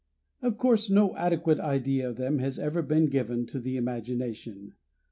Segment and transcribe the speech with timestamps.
[0.41, 4.73] Of course, no adequate idea of them has ever been given to the imagination.